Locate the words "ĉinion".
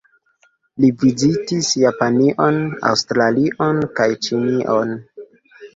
4.29-5.01